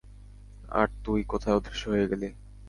আর 0.69 0.87
তুই, 1.03 1.19
কোথায় 1.23 1.57
অদৃশ্য 1.57 1.83
হয়ে 1.89 2.09
গেলি। 2.11 2.27